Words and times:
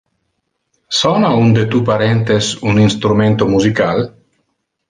Sona 0.99 1.29
un 1.41 1.53
de 1.57 1.67
tu 1.75 1.83
parentes 1.91 2.51
un 2.73 2.83
instrumento 2.87 3.51
musical? 3.55 4.07